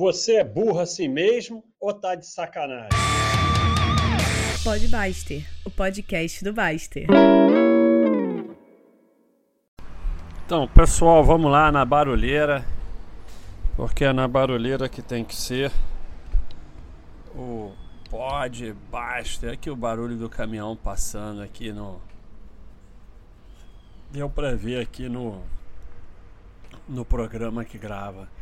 Você 0.00 0.36
é 0.36 0.44
burro 0.44 0.80
assim 0.80 1.08
mesmo 1.08 1.62
ou 1.78 1.92
tá 1.92 2.14
de 2.14 2.24
sacanagem? 2.26 2.88
Pode 4.64 4.88
Baster, 4.88 5.46
o 5.62 5.70
podcast 5.70 6.42
do 6.42 6.54
Baster. 6.54 7.06
Então, 10.46 10.66
pessoal, 10.68 11.22
vamos 11.22 11.52
lá 11.52 11.70
na 11.70 11.84
barulheira. 11.84 12.64
Porque 13.76 14.06
é 14.06 14.12
na 14.14 14.26
barulheira 14.26 14.88
que 14.88 15.02
tem 15.02 15.22
que 15.22 15.36
ser. 15.36 15.70
O 17.34 17.70
pode 18.08 18.72
Baster. 18.90 19.52
Aqui 19.52 19.68
o 19.68 19.76
barulho 19.76 20.16
do 20.16 20.30
caminhão 20.30 20.74
passando 20.74 21.42
aqui 21.42 21.74
no. 21.74 22.00
Deu 24.10 24.30
pra 24.30 24.54
ver 24.54 24.80
aqui 24.80 25.10
no. 25.10 25.42
No 26.88 27.04
programa 27.04 27.66
que 27.66 27.76
grava. 27.76 28.39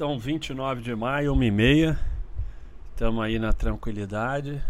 Então, 0.00 0.18
29 0.18 0.80
de 0.80 0.94
maio, 0.94 1.34
1h30. 1.34 1.98
Estamos 2.88 3.22
aí 3.22 3.38
na 3.38 3.52
tranquilidade. 3.52 4.64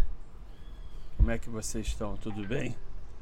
Como 1.15 1.31
é 1.31 1.37
que 1.37 1.49
vocês 1.49 1.87
estão? 1.87 2.17
Tudo 2.17 2.45
bem? 2.45 2.75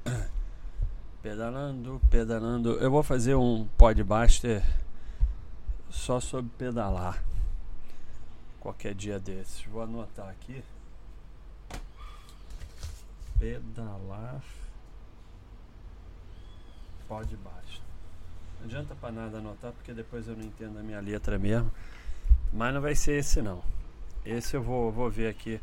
Pedalando, 1.21 2.01
pedalando. 2.09 2.79
Eu 2.79 2.89
vou 2.89 3.03
fazer 3.03 3.35
um 3.35 3.67
podbuster 3.77 4.63
só 5.91 6.19
sobre 6.19 6.49
pedalar. 6.57 7.23
Qualquer 8.59 8.95
dia 8.95 9.19
desses. 9.19 9.63
Vou 9.65 9.83
anotar 9.83 10.29
aqui. 10.29 10.63
Pedalar 13.37 14.41
podbuster. 17.07 17.83
Não 18.57 18.65
adianta 18.65 18.95
para 18.95 19.11
nada 19.11 19.37
anotar 19.37 19.71
porque 19.73 19.93
depois 19.93 20.27
eu 20.27 20.35
não 20.35 20.43
entendo 20.43 20.79
a 20.79 20.81
minha 20.81 20.99
letra 20.99 21.37
mesmo. 21.37 21.71
Mas 22.51 22.73
não 22.73 22.81
vai 22.81 22.95
ser 22.95 23.19
esse 23.19 23.41
não. 23.41 23.63
Esse 24.25 24.55
eu 24.55 24.61
vou, 24.61 24.91
vou 24.91 25.09
ver 25.09 25.27
aqui. 25.27 25.59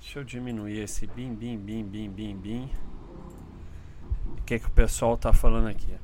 Deixa 0.00 0.18
eu 0.18 0.24
diminuir 0.24 0.78
esse 0.78 1.06
bim, 1.06 1.34
bim, 1.34 1.56
bim, 1.56 1.84
bim, 1.84 2.10
bim, 2.10 2.36
bim. 2.36 2.70
O 4.38 4.42
que, 4.42 4.58
que 4.58 4.66
o 4.66 4.70
pessoal 4.70 5.16
tá 5.16 5.32
falando 5.32 5.68
aqui? 5.68 5.94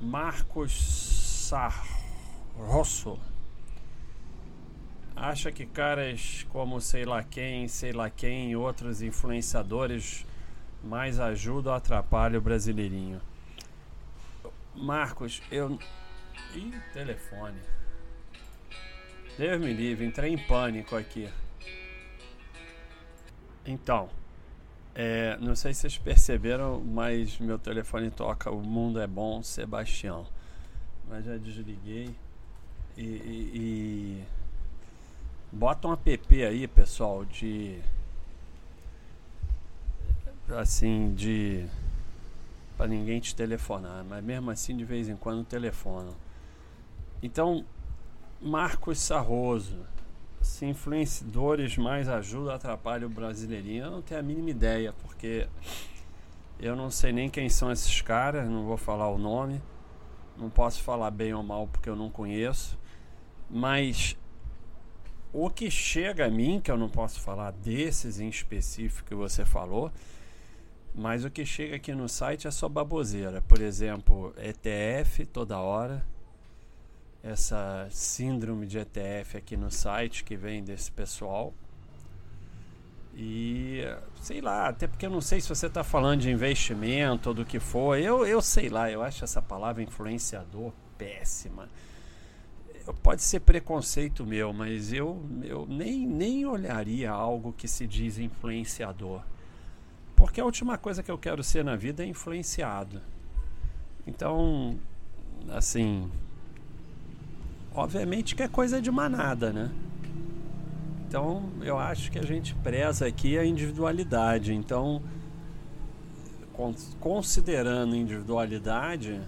Marcos 0.00 0.72
Sarrosso. 1.48 3.18
Acha 5.16 5.52
que 5.52 5.64
caras 5.66 6.46
como 6.50 6.80
sei 6.80 7.04
lá 7.04 7.22
quem, 7.22 7.68
sei 7.68 7.92
lá 7.92 8.10
quem 8.10 8.50
e 8.50 8.56
outros 8.56 9.00
influenciadores 9.00 10.26
mais 10.82 11.20
ajudam 11.20 11.72
ou 11.72 11.76
atrapalham 11.76 12.38
o 12.38 12.42
brasileirinho? 12.42 13.20
Marcos, 14.74 15.42
eu. 15.50 15.78
Ih, 16.54 16.72
telefone. 16.92 17.60
Deus 19.36 19.60
me 19.60 19.72
livre, 19.72 20.06
entrei 20.06 20.32
em 20.32 20.38
pânico 20.38 20.94
aqui. 20.94 21.28
Então, 23.66 24.08
é, 24.94 25.36
não 25.40 25.56
sei 25.56 25.74
se 25.74 25.80
vocês 25.80 25.98
perceberam, 25.98 26.80
mas 26.80 27.38
meu 27.40 27.58
telefone 27.58 28.10
toca 28.10 28.48
O 28.50 28.62
Mundo 28.62 29.00
é 29.00 29.06
Bom, 29.06 29.42
Sebastião. 29.42 30.24
Mas 31.08 31.24
já 31.24 31.36
desliguei. 31.36 32.14
E, 32.96 33.02
e, 33.02 33.50
e... 33.54 34.24
bota 35.50 35.88
um 35.88 35.92
app 35.92 36.44
aí, 36.44 36.68
pessoal, 36.68 37.24
de. 37.24 37.80
Assim, 40.48 41.12
de. 41.14 41.66
para 42.76 42.86
ninguém 42.86 43.18
te 43.18 43.34
telefonar, 43.34 44.04
mas 44.04 44.22
mesmo 44.22 44.50
assim 44.50 44.76
de 44.76 44.84
vez 44.84 45.08
em 45.08 45.16
quando 45.16 45.44
telefonam. 45.44 46.14
Então, 47.20 47.64
Marcos 48.44 48.98
Sarroso. 48.98 49.86
Se 50.42 50.66
influenciadores 50.66 51.78
mais 51.78 52.10
ajudam, 52.10 52.54
atrapalham 52.54 53.08
o 53.08 53.10
brasileirinho. 53.10 53.84
Eu 53.86 53.90
não 53.90 54.02
tenho 54.02 54.20
a 54.20 54.22
mínima 54.22 54.50
ideia, 54.50 54.92
porque 55.00 55.48
eu 56.60 56.76
não 56.76 56.90
sei 56.90 57.10
nem 57.10 57.30
quem 57.30 57.48
são 57.48 57.72
esses 57.72 58.02
caras, 58.02 58.46
não 58.46 58.66
vou 58.66 58.76
falar 58.76 59.08
o 59.08 59.16
nome. 59.16 59.62
Não 60.36 60.50
posso 60.50 60.82
falar 60.82 61.10
bem 61.10 61.32
ou 61.32 61.42
mal 61.42 61.66
porque 61.66 61.88
eu 61.88 61.96
não 61.96 62.10
conheço. 62.10 62.78
Mas 63.48 64.14
o 65.32 65.48
que 65.48 65.70
chega 65.70 66.26
a 66.26 66.30
mim, 66.30 66.60
que 66.62 66.70
eu 66.70 66.76
não 66.76 66.90
posso 66.90 67.22
falar 67.22 67.50
desses 67.50 68.20
em 68.20 68.28
específico 68.28 69.08
que 69.08 69.14
você 69.14 69.46
falou, 69.46 69.90
mas 70.94 71.24
o 71.24 71.30
que 71.30 71.46
chega 71.46 71.76
aqui 71.76 71.94
no 71.94 72.10
site 72.10 72.46
é 72.46 72.50
só 72.50 72.68
baboseira. 72.68 73.40
Por 73.40 73.62
exemplo, 73.62 74.34
ETF 74.36 75.24
toda 75.24 75.58
hora 75.58 76.04
essa 77.24 77.88
síndrome 77.90 78.66
de 78.66 78.78
ETF 78.78 79.38
aqui 79.38 79.56
no 79.56 79.70
site 79.70 80.22
que 80.22 80.36
vem 80.36 80.62
desse 80.62 80.92
pessoal. 80.92 81.54
E 83.16 83.80
sei 84.20 84.42
lá, 84.42 84.68
até 84.68 84.86
porque 84.86 85.06
eu 85.06 85.10
não 85.10 85.22
sei 85.22 85.40
se 85.40 85.48
você 85.48 85.66
está 85.66 85.82
falando 85.82 86.20
de 86.20 86.30
investimento 86.30 87.30
ou 87.30 87.34
do 87.34 87.44
que 87.44 87.58
for. 87.58 87.98
Eu, 87.98 88.26
eu 88.26 88.42
sei 88.42 88.68
lá, 88.68 88.90
eu 88.90 89.02
acho 89.02 89.24
essa 89.24 89.40
palavra 89.40 89.82
influenciador 89.82 90.70
péssima. 90.98 91.68
Pode 93.02 93.22
ser 93.22 93.40
preconceito 93.40 94.26
meu, 94.26 94.52
mas 94.52 94.92
eu, 94.92 95.24
eu 95.42 95.64
nem, 95.66 96.06
nem 96.06 96.44
olharia 96.44 97.10
algo 97.10 97.54
que 97.54 97.66
se 97.66 97.86
diz 97.86 98.18
influenciador. 98.18 99.22
Porque 100.14 100.40
a 100.40 100.44
última 100.44 100.76
coisa 100.76 101.02
que 101.02 101.10
eu 101.10 101.16
quero 101.16 101.42
ser 101.42 101.64
na 101.64 101.76
vida 101.76 102.04
é 102.04 102.06
influenciado. 102.06 103.00
Então, 104.06 104.78
assim, 105.48 106.10
obviamente 107.74 108.34
que 108.34 108.42
é 108.42 108.48
coisa 108.48 108.80
de 108.80 108.90
manada, 108.90 109.52
né? 109.52 109.70
Então 111.08 111.50
eu 111.62 111.78
acho 111.78 112.10
que 112.10 112.18
a 112.18 112.24
gente 112.24 112.54
preza 112.56 113.06
aqui 113.06 113.38
a 113.38 113.44
individualidade. 113.44 114.54
Então, 114.54 115.02
considerando 117.00 117.94
individualidade, 117.96 119.20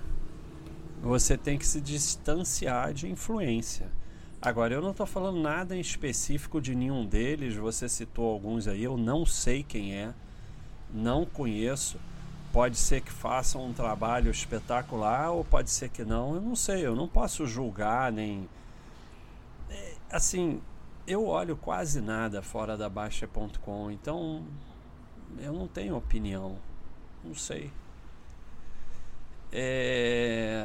você 1.03 1.37
tem 1.37 1.59
que 1.59 1.67
se 1.67 1.81
distanciar 1.81 2.93
de 2.93 3.09
influência. 3.09 3.91
Agora, 4.41 4.75
eu 4.75 4.83
não 4.83 4.91
estou 4.91 5.06
falando 5.06 5.41
nada 5.41 5.75
em 5.75 5.81
específico 5.81 6.61
de 6.61 6.75
nenhum 6.75 7.05
deles, 7.05 7.56
você 7.56 7.89
citou 7.89 8.31
alguns 8.31 8.69
aí, 8.69 8.85
eu 8.85 8.97
não 8.97 9.27
sei 9.27 9.62
quem 9.62 9.95
é, 9.95 10.15
não 10.93 11.25
conheço 11.25 11.99
Pode 12.56 12.78
ser 12.78 13.03
que 13.03 13.12
façam 13.12 13.67
um 13.67 13.75
trabalho 13.75 14.31
espetacular 14.31 15.31
ou 15.31 15.44
pode 15.44 15.71
ser 15.71 15.91
que 15.91 16.03
não, 16.06 16.37
eu 16.37 16.41
não 16.41 16.56
sei, 16.56 16.87
eu 16.87 16.97
não 16.97 17.06
posso 17.06 17.47
julgar 17.47 18.11
nem. 18.11 18.49
É, 19.69 19.94
assim, 20.11 20.62
eu 21.06 21.27
olho 21.27 21.55
quase 21.55 22.00
nada 22.00 22.41
fora 22.41 22.75
da 22.75 22.89
Baixa.com, 22.89 23.91
então 23.91 24.43
eu 25.37 25.53
não 25.53 25.69
tenho 25.69 25.99
opinião, 25.99 26.56
não 27.22 27.34
sei. 27.34 27.71
É... 29.53 30.65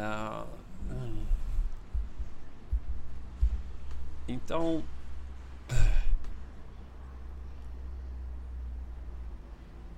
Então. 4.30 4.82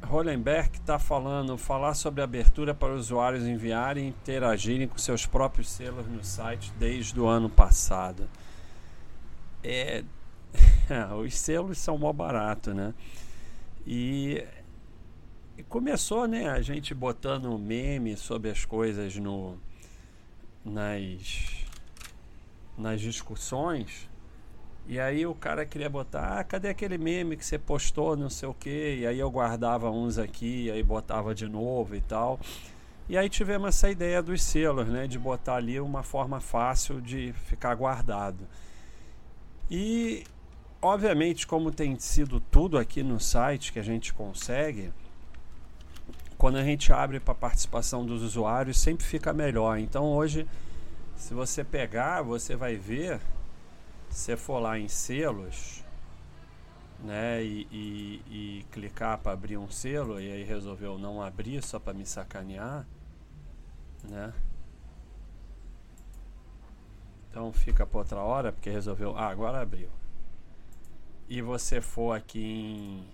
Hollenberg 0.06 0.78
está 0.78 1.00
falando, 1.00 1.58
falar 1.58 1.94
sobre 1.94 2.22
abertura 2.22 2.74
para 2.74 2.94
usuários 2.94 3.48
enviarem 3.48 4.06
e 4.06 4.10
interagirem 4.10 4.88
com 4.88 4.98
seus 4.98 5.26
próprios 5.26 5.70
selos 5.70 6.06
no 6.08 6.24
site 6.24 6.72
desde 6.78 7.20
o 7.20 7.26
ano 7.26 7.50
passado. 7.50 8.30
É, 9.64 10.04
os 11.24 11.34
selos 11.36 11.78
são 11.78 11.98
mó 11.98 12.12
barato, 12.12 12.74
né? 12.74 12.94
E, 13.88 14.46
e, 15.58 15.64
começou, 15.64 16.28
né, 16.28 16.50
a 16.50 16.62
gente 16.62 16.94
botando 16.94 17.58
meme 17.58 18.18
sobre 18.18 18.50
as 18.50 18.66
coisas 18.66 19.16
no 19.16 19.58
nas 20.66 21.66
nas 22.78 23.02
discussões 23.02 24.10
e 24.86 25.00
aí 25.00 25.26
o 25.26 25.34
cara 25.34 25.66
queria 25.66 25.90
botar, 25.90 26.40
ah, 26.40 26.44
cadê 26.44 26.68
aquele 26.68 26.98
meme 26.98 27.38
que 27.38 27.46
você 27.46 27.58
postou, 27.58 28.18
não 28.18 28.30
sei 28.30 28.50
o 28.50 28.54
que. 28.54 28.98
E 29.00 29.08
aí 29.08 29.18
eu 29.18 29.32
guardava 29.32 29.90
uns 29.90 30.18
aqui, 30.18 30.70
aí 30.70 30.84
botava 30.84 31.34
de 31.34 31.48
novo 31.48 31.96
e 31.96 32.02
tal. 32.02 32.40
E 33.08 33.18
aí 33.18 33.30
tivemos 33.30 33.70
essa 33.70 33.90
ideia 33.90 34.22
dos 34.22 34.42
selos, 34.42 34.88
né? 34.88 35.08
De 35.08 35.18
botar 35.18 35.56
ali 35.56 35.80
uma 35.80 36.04
forma 36.04 36.42
fácil 36.42 37.02
de 37.02 37.34
ficar 37.46 37.74
guardado. 37.76 38.46
E 39.72 40.26
obviamente, 40.82 41.48
como 41.48 41.72
tem 41.72 41.98
sido 41.98 42.42
tudo 42.42 42.78
aqui 42.78 43.04
no 43.04 43.20
site 43.20 43.72
que 43.72 43.80
a 43.80 43.84
gente 43.84 44.14
consegue, 44.14 44.92
quando 46.38 46.58
a 46.58 46.64
gente 46.64 46.92
abre 46.92 47.22
para 47.22 47.34
participação 47.34 48.06
dos 48.06 48.22
usuários, 48.22 48.78
sempre 48.80 49.06
fica 49.06 49.32
melhor. 49.32 49.80
Então 49.80 50.06
hoje, 50.06 50.46
se 51.16 51.34
você 51.34 51.64
pegar, 51.64 52.22
você 52.22 52.54
vai 52.54 52.76
ver 52.76 53.22
você 54.14 54.38
for 54.38 54.60
lá 54.60 54.78
em 54.78 54.88
selos, 54.88 55.84
né, 57.00 57.44
e, 57.44 57.68
e, 57.72 58.60
e 58.60 58.66
clicar 58.72 59.18
para 59.18 59.34
abrir 59.34 59.58
um 59.58 59.70
selo 59.70 60.22
e 60.22 60.32
aí 60.32 60.44
resolveu 60.44 60.98
não 60.98 61.22
abrir 61.22 61.64
só 61.64 61.80
para 61.80 61.94
me 61.94 62.06
sacanear, 62.06 62.88
né? 64.04 64.32
Então 67.30 67.52
fica 67.52 67.86
para 67.86 67.98
outra 67.98 68.20
hora, 68.20 68.52
porque 68.52 68.70
resolveu. 68.70 69.18
Ah, 69.18 69.28
agora 69.28 69.60
abriu. 69.60 69.90
E 71.28 71.42
você 71.42 71.82
for 71.82 72.16
aqui 72.16 72.40
em 72.40 73.08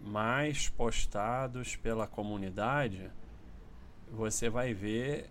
mais 0.00 0.68
postados 0.68 1.76
pela 1.76 2.08
comunidade, 2.08 3.08
você 4.10 4.50
vai 4.50 4.74
ver 4.74 5.30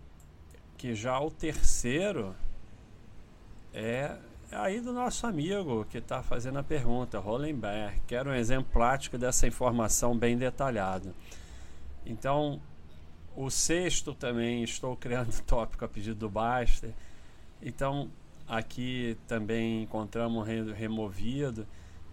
que 0.78 0.94
já 0.94 1.20
o 1.20 1.30
terceiro 1.30 2.34
é 3.72 4.16
aí 4.50 4.80
do 4.80 4.92
nosso 4.92 5.26
amigo 5.26 5.86
que 5.86 5.98
está 5.98 6.22
fazendo 6.22 6.58
a 6.58 6.62
pergunta, 6.62 7.18
Hollenberg. 7.18 8.00
Quero 8.06 8.30
um 8.30 8.34
exemplo 8.34 8.70
prático 8.72 9.16
dessa 9.16 9.46
informação 9.46 10.16
bem 10.16 10.36
detalhada. 10.36 11.14
Então, 12.04 12.60
o 13.34 13.50
sexto 13.50 14.14
também 14.14 14.62
estou 14.62 14.96
criando 14.96 15.32
tópico 15.44 15.84
a 15.84 15.88
pedido 15.88 16.16
do 16.16 16.28
Baster. 16.28 16.92
Então, 17.62 18.10
aqui 18.46 19.16
também 19.26 19.82
encontramos 19.84 20.46
removido. 20.46 21.66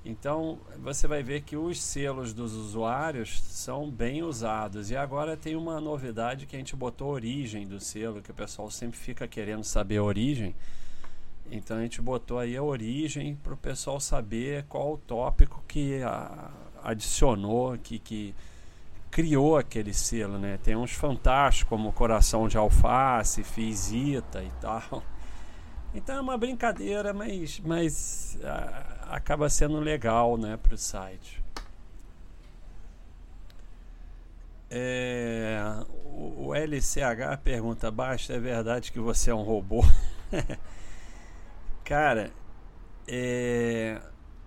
Então, 0.05 0.59
você 0.77 1.07
vai 1.07 1.21
ver 1.21 1.41
que 1.41 1.57
os 1.57 1.81
selos 1.81 2.33
dos 2.33 2.53
usuários 2.53 3.41
são 3.43 3.91
bem 3.91 4.23
usados. 4.23 4.89
E 4.91 4.95
agora 4.95 5.35
tem 5.35 5.57
uma 5.57 5.81
novidade 5.81 6.45
que 6.45 6.55
a 6.55 6.59
gente 6.59 6.75
botou 6.75 7.09
origem 7.09 7.67
do 7.67 7.81
selo, 7.81 8.21
que 8.21 8.31
o 8.31 8.33
pessoal 8.33 8.71
sempre 8.71 8.97
fica 8.97 9.27
querendo 9.27 9.63
saber 9.65 9.97
a 9.97 10.03
origem. 10.03 10.55
Então 11.51 11.77
a 11.77 11.81
gente 11.81 12.01
botou 12.01 12.39
aí 12.39 12.55
a 12.55 12.63
origem 12.63 13.35
para 13.35 13.53
o 13.53 13.57
pessoal 13.57 13.99
saber 13.99 14.65
qual 14.69 14.93
o 14.93 14.97
tópico 14.97 15.63
que 15.67 16.01
a, 16.03 16.51
adicionou, 16.83 17.77
que, 17.77 17.99
que 17.99 18.35
criou 19.09 19.57
aquele 19.57 19.93
selo, 19.93 20.37
né? 20.37 20.59
Tem 20.63 20.75
uns 20.75 20.91
fantásticos 20.91 21.69
como 21.69 21.91
Coração 21.91 22.47
de 22.47 22.57
Alface, 22.57 23.43
Fizita 23.43 24.43
e 24.43 24.51
tal. 24.61 25.03
Então 25.93 26.15
é 26.17 26.21
uma 26.21 26.37
brincadeira, 26.37 27.13
mas, 27.13 27.59
mas 27.65 28.37
a, 28.43 29.15
acaba 29.15 29.49
sendo 29.49 29.79
legal 29.79 30.37
né, 30.37 30.55
para 30.55 30.75
o 30.75 30.77
site. 30.77 31.43
É, 34.69 35.59
o, 36.05 36.49
o 36.49 36.55
LCH 36.55 37.41
pergunta: 37.43 37.89
Basta, 37.89 38.33
é 38.33 38.39
verdade 38.39 38.91
que 38.91 38.99
você 38.99 39.31
é 39.31 39.35
um 39.35 39.41
robô? 39.41 39.83
Cara, 41.89 42.31
é, 43.07 43.99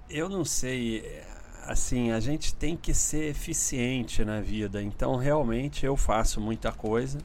eu 0.09 0.29
não 0.29 0.45
sei. 0.45 1.25
Assim, 1.65 2.13
a 2.13 2.21
gente 2.21 2.55
tem 2.55 2.77
que 2.77 2.95
ser 2.95 3.31
eficiente 3.31 4.25
na 4.25 4.41
vida. 4.41 4.81
Então, 4.81 5.17
realmente, 5.17 5.85
eu 5.85 5.97
faço 5.97 6.41
muita 6.41 6.71
coisa 6.71 7.19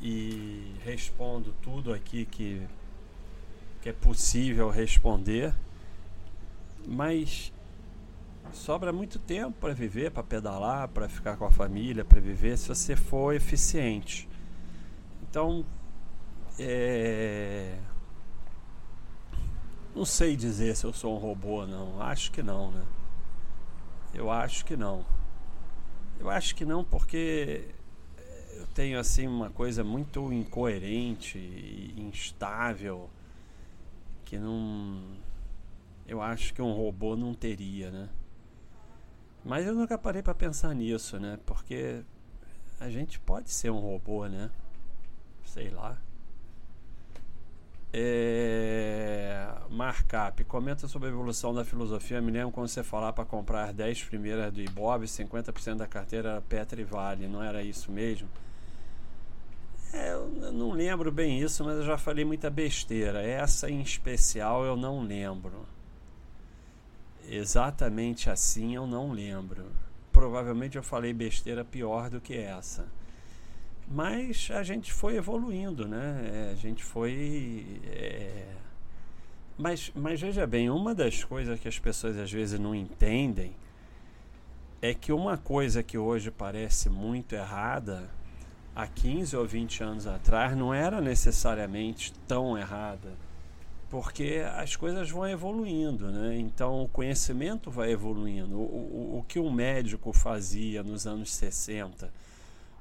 e 0.00 0.74
respondo 0.82 1.54
tudo 1.60 1.92
aqui 1.92 2.24
que, 2.24 2.66
que 3.82 3.90
é 3.90 3.92
possível 3.92 4.70
responder. 4.70 5.54
Mas 6.88 7.52
sobra 8.50 8.94
muito 8.94 9.18
tempo 9.18 9.58
para 9.60 9.74
viver, 9.74 10.10
para 10.10 10.22
pedalar, 10.22 10.88
para 10.88 11.06
ficar 11.06 11.36
com 11.36 11.44
a 11.44 11.50
família, 11.50 12.02
para 12.02 12.18
viver, 12.18 12.56
se 12.56 12.66
você 12.66 12.96
for 12.96 13.34
eficiente. 13.34 14.26
Então, 15.22 15.66
é 16.58 17.76
não 19.94 20.04
sei 20.04 20.36
dizer 20.36 20.76
se 20.76 20.84
eu 20.84 20.92
sou 20.92 21.16
um 21.16 21.18
robô, 21.18 21.66
não. 21.66 22.00
Acho 22.00 22.30
que 22.30 22.42
não, 22.42 22.70
né? 22.70 22.84
Eu 24.14 24.30
acho 24.30 24.64
que 24.64 24.76
não. 24.76 25.04
Eu 26.18 26.30
acho 26.30 26.54
que 26.54 26.64
não 26.64 26.84
porque 26.84 27.68
eu 28.54 28.66
tenho 28.68 28.98
assim 28.98 29.26
uma 29.26 29.50
coisa 29.50 29.82
muito 29.82 30.32
incoerente 30.32 31.38
e 31.38 31.94
instável 31.98 33.10
que 34.24 34.38
não 34.38 35.16
eu 36.06 36.20
acho 36.20 36.52
que 36.52 36.60
um 36.60 36.72
robô 36.72 37.16
não 37.16 37.34
teria, 37.34 37.90
né? 37.90 38.08
Mas 39.44 39.66
eu 39.66 39.74
nunca 39.74 39.98
parei 39.98 40.22
para 40.22 40.34
pensar 40.34 40.74
nisso, 40.74 41.18
né? 41.18 41.38
Porque 41.46 42.02
a 42.78 42.88
gente 42.90 43.18
pode 43.20 43.50
ser 43.50 43.70
um 43.70 43.78
robô, 43.78 44.26
né? 44.26 44.50
Sei 45.44 45.70
lá. 45.70 46.00
É... 47.92 48.41
Markup, 49.92 50.42
comenta 50.44 50.88
sobre 50.88 51.08
a 51.08 51.12
evolução 51.12 51.52
da 51.52 51.66
filosofia. 51.66 52.18
Me 52.22 52.30
lembro 52.30 52.50
quando 52.50 52.68
você 52.68 52.82
falava 52.82 53.12
para 53.12 53.26
comprar 53.26 53.74
10 53.74 54.04
primeiras 54.04 54.50
do 54.50 54.62
Ibob, 54.62 55.04
50% 55.04 55.76
da 55.76 55.86
carteira 55.86 56.30
era 56.30 56.40
Petra 56.40 56.80
e 56.80 56.84
Vale, 56.84 57.28
não 57.28 57.42
era 57.42 57.62
isso 57.62 57.92
mesmo? 57.92 58.26
É, 59.92 60.14
eu 60.14 60.50
não 60.50 60.70
lembro 60.70 61.12
bem 61.12 61.38
isso, 61.38 61.62
mas 61.62 61.76
eu 61.76 61.84
já 61.84 61.98
falei 61.98 62.24
muita 62.24 62.48
besteira. 62.48 63.22
Essa 63.22 63.68
em 63.68 63.82
especial 63.82 64.64
eu 64.64 64.76
não 64.76 65.02
lembro. 65.02 65.66
Exatamente 67.28 68.30
assim 68.30 68.74
eu 68.74 68.86
não 68.86 69.12
lembro. 69.12 69.66
Provavelmente 70.10 70.78
eu 70.78 70.82
falei 70.82 71.12
besteira 71.12 71.66
pior 71.66 72.08
do 72.08 72.18
que 72.18 72.34
essa. 72.34 72.86
Mas 73.86 74.48
a 74.50 74.62
gente 74.62 74.90
foi 74.90 75.16
evoluindo, 75.16 75.86
né? 75.86 76.30
É, 76.32 76.52
a 76.52 76.54
gente 76.54 76.82
foi. 76.82 77.66
É... 77.84 78.62
Mas, 79.62 79.92
mas 79.94 80.20
veja 80.20 80.44
bem, 80.44 80.68
uma 80.68 80.92
das 80.92 81.22
coisas 81.22 81.56
que 81.60 81.68
as 81.68 81.78
pessoas 81.78 82.18
às 82.18 82.32
vezes 82.32 82.58
não 82.58 82.74
entendem 82.74 83.54
é 84.82 84.92
que 84.92 85.12
uma 85.12 85.38
coisa 85.38 85.84
que 85.84 85.96
hoje 85.96 86.32
parece 86.32 86.90
muito 86.90 87.36
errada, 87.36 88.10
há 88.74 88.88
15 88.88 89.36
ou 89.36 89.46
20 89.46 89.84
anos 89.84 90.06
atrás, 90.08 90.56
não 90.56 90.74
era 90.74 91.00
necessariamente 91.00 92.12
tão 92.26 92.58
errada. 92.58 93.12
Porque 93.88 94.42
as 94.56 94.74
coisas 94.74 95.08
vão 95.08 95.28
evoluindo, 95.28 96.10
né? 96.10 96.36
Então 96.38 96.82
o 96.82 96.88
conhecimento 96.88 97.70
vai 97.70 97.92
evoluindo. 97.92 98.56
O, 98.56 98.64
o, 98.64 99.18
o 99.20 99.24
que 99.28 99.38
um 99.38 99.52
médico 99.52 100.12
fazia 100.12 100.82
nos 100.82 101.06
anos 101.06 101.32
60 101.32 102.12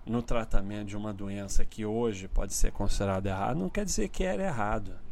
no 0.03 0.23
tratamento 0.23 0.87
de 0.87 0.97
uma 0.97 1.13
doença 1.13 1.63
que 1.63 1.85
hoje 1.85 2.27
pode 2.27 2.55
ser 2.55 2.71
considerada 2.71 3.29
errada, 3.29 3.53
não 3.53 3.69
quer 3.69 3.85
dizer 3.85 4.09
que 4.09 4.23
era 4.23 4.41
errado. 4.41 5.10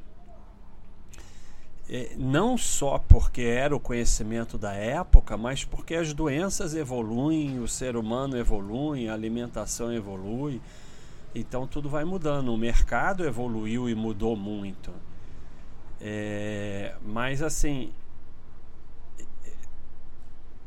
É, 1.91 2.13
não 2.17 2.55
só 2.55 2.99
porque 2.99 3.41
era 3.41 3.75
o 3.75 3.79
conhecimento 3.79 4.59
da 4.59 4.73
época, 4.73 5.35
mas 5.35 5.65
porque 5.65 5.95
as 5.95 6.13
doenças 6.13 6.75
evoluem, 6.75 7.59
o 7.59 7.67
ser 7.67 7.95
humano 7.95 8.37
evolui, 8.37 9.09
a 9.09 9.13
alimentação 9.13 9.91
evolui, 9.91 10.61
então 11.33 11.65
tudo 11.65 11.89
vai 11.89 12.05
mudando. 12.05 12.53
O 12.53 12.57
mercado 12.57 13.25
evoluiu 13.25 13.89
e 13.89 13.95
mudou 13.95 14.35
muito. 14.35 14.93
É, 15.99 16.95
mas 17.01 17.41
assim, 17.41 17.91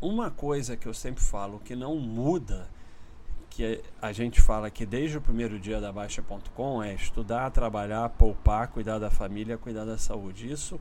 uma 0.00 0.28
coisa 0.28 0.76
que 0.76 0.86
eu 0.88 0.94
sempre 0.94 1.22
falo 1.22 1.60
que 1.60 1.76
não 1.76 1.94
muda 1.96 2.68
que 3.48 3.80
a 4.00 4.12
gente 4.12 4.40
fala 4.40 4.70
que 4.70 4.84
desde 4.84 5.18
o 5.18 5.20
primeiro 5.20 5.60
dia 5.60 5.80
da 5.80 5.92
Baixa.com 5.92 6.82
é 6.82 6.94
estudar, 6.94 7.50
trabalhar, 7.50 8.08
poupar, 8.08 8.68
cuidar 8.68 8.98
da 8.98 9.10
família, 9.10 9.58
cuidar 9.58 9.84
da 9.84 9.98
saúde. 9.98 10.50
Isso 10.50 10.80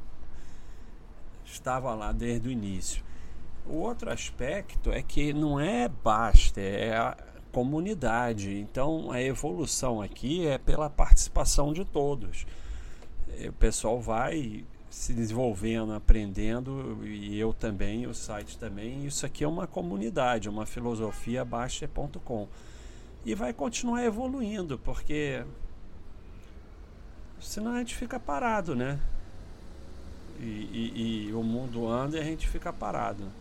estava 1.51 1.93
lá 1.93 2.11
desde 2.11 2.47
o 2.47 2.51
início. 2.51 3.03
O 3.65 3.75
outro 3.75 4.11
aspecto 4.11 4.91
é 4.91 5.01
que 5.01 5.33
não 5.33 5.59
é 5.59 5.87
basta, 5.87 6.59
é 6.59 6.97
a 6.97 7.15
comunidade. 7.51 8.57
Então 8.57 9.11
a 9.11 9.21
evolução 9.21 10.01
aqui 10.01 10.47
é 10.47 10.57
pela 10.57 10.89
participação 10.89 11.73
de 11.73 11.85
todos. 11.85 12.45
O 13.47 13.53
pessoal 13.53 13.99
vai 13.99 14.65
se 14.89 15.13
desenvolvendo, 15.13 15.93
aprendendo, 15.93 16.99
e 17.05 17.39
eu 17.39 17.53
também, 17.53 18.05
o 18.07 18.13
site 18.13 18.57
também. 18.57 19.05
Isso 19.05 19.25
aqui 19.25 19.43
é 19.43 19.47
uma 19.47 19.65
comunidade, 19.65 20.49
uma 20.49 20.65
filosofia 20.65 21.45
baixa.com. 21.45 22.47
E 23.23 23.33
vai 23.33 23.53
continuar 23.53 24.03
evoluindo, 24.03 24.77
porque 24.77 25.45
senão 27.39 27.71
a 27.71 27.77
gente 27.77 27.95
fica 27.95 28.19
parado, 28.19 28.75
né? 28.75 28.99
E, 30.41 30.43
e, 30.43 31.27
e 31.27 31.33
o 31.33 31.43
mundo 31.43 31.87
anda 31.87 32.17
e 32.17 32.19
a 32.19 32.23
gente 32.23 32.47
fica 32.47 32.73
parado. 32.73 33.31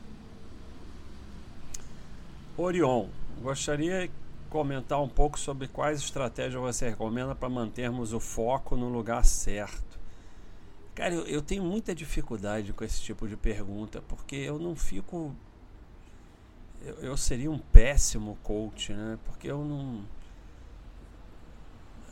Orion, 2.59 3.09
gostaria 3.40 4.07
de 4.07 4.12
comentar 4.50 5.00
um 5.02 5.09
pouco 5.09 5.38
sobre 5.38 5.66
quais 5.66 6.00
estratégias 6.00 6.61
você 6.61 6.90
recomenda 6.90 7.35
para 7.35 7.49
mantermos 7.49 8.12
o 8.12 8.21
foco 8.21 8.76
no 8.76 8.90
lugar 8.90 9.25
certo. 9.25 9.99
Cara, 10.95 11.14
eu, 11.14 11.26
eu 11.26 11.40
tenho 11.40 11.64
muita 11.64 11.95
dificuldade 11.95 12.75
com 12.75 12.85
esse 12.85 13.00
tipo 13.00 13.26
de 13.26 13.37
pergunta, 13.37 14.02
porque 14.02 14.37
eu 14.37 14.59
não 14.59 14.76
fico. 14.76 15.35
Eu, 16.83 16.95
eu 16.97 17.16
seria 17.16 17.50
um 17.50 17.59
péssimo 17.59 18.37
coach, 18.42 18.92
né? 18.92 19.19
Porque 19.25 19.50
eu 19.50 19.64
não. 19.64 20.04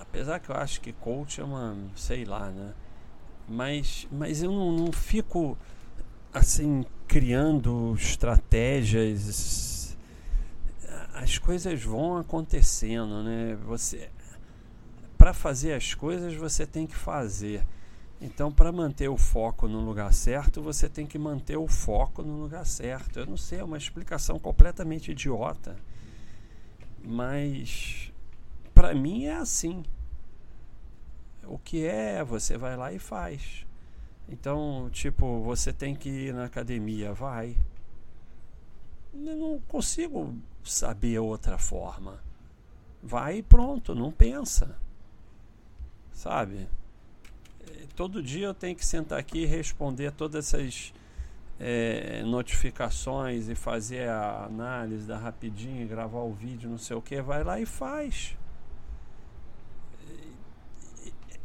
Apesar 0.00 0.38
que 0.38 0.48
eu 0.48 0.56
acho 0.56 0.80
que 0.80 0.94
coach 0.94 1.42
é 1.42 1.44
uma. 1.44 1.76
sei 1.94 2.24
lá, 2.24 2.48
né? 2.48 2.72
Mas, 3.48 4.06
mas 4.10 4.42
eu 4.42 4.52
não, 4.52 4.72
não 4.72 4.92
fico 4.92 5.56
assim 6.32 6.84
criando 7.06 7.94
estratégias 7.96 9.78
as 11.20 11.36
coisas 11.36 11.82
vão 11.82 12.16
acontecendo, 12.16 13.24
né? 13.24 13.58
Você 13.66 14.08
para 15.16 15.34
fazer 15.34 15.72
as 15.72 15.94
coisas 15.94 16.32
você 16.34 16.64
tem 16.64 16.86
que 16.86 16.94
fazer. 16.94 17.66
Então, 18.20 18.52
para 18.52 18.70
manter 18.70 19.08
o 19.08 19.16
foco 19.16 19.66
no 19.66 19.80
lugar 19.80 20.12
certo, 20.12 20.62
você 20.62 20.88
tem 20.88 21.06
que 21.06 21.18
manter 21.18 21.56
o 21.56 21.66
foco 21.66 22.22
no 22.22 22.40
lugar 22.40 22.64
certo. 22.64 23.18
Eu 23.18 23.26
não 23.26 23.36
sei, 23.36 23.58
é 23.58 23.64
uma 23.64 23.76
explicação 23.76 24.38
completamente 24.38 25.10
idiota. 25.10 25.76
Mas 27.04 28.12
para 28.72 28.94
mim 28.94 29.24
é 29.24 29.34
assim. 29.34 29.82
O 31.48 31.58
que 31.58 31.84
é, 31.84 32.22
você 32.22 32.56
vai 32.56 32.76
lá 32.76 32.92
e 32.92 32.98
faz. 32.98 33.66
Então, 34.28 34.88
tipo, 34.92 35.40
você 35.42 35.72
tem 35.72 35.94
que 35.94 36.08
ir 36.08 36.34
na 36.34 36.44
academia, 36.44 37.12
vai. 37.12 37.56
Eu 39.14 39.36
não 39.36 39.60
consigo 39.66 40.34
saber 40.62 41.18
outra 41.18 41.58
forma. 41.58 42.22
Vai 43.02 43.38
e 43.38 43.42
pronto, 43.42 43.94
não 43.94 44.12
pensa. 44.12 44.76
Sabe? 46.12 46.68
todo 47.98 48.22
dia 48.22 48.46
eu 48.46 48.54
tenho 48.54 48.76
que 48.76 48.86
sentar 48.86 49.18
aqui 49.18 49.40
e 49.40 49.44
responder 49.44 50.12
todas 50.12 50.54
essas 50.54 50.92
é, 51.58 52.22
notificações 52.22 53.48
e 53.48 53.56
fazer 53.56 54.08
a 54.08 54.44
análise 54.44 55.04
da 55.04 55.18
rapidinho, 55.18 55.88
gravar 55.88 56.20
o 56.20 56.32
vídeo, 56.32 56.70
não 56.70 56.78
sei 56.78 56.96
o 56.96 57.02
que, 57.02 57.20
vai 57.20 57.42
lá 57.42 57.60
e 57.60 57.66
faz. 57.66 58.37